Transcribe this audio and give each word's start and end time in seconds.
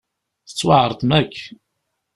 Tettwaεrḍem 0.47 1.11
akk. 1.19 1.35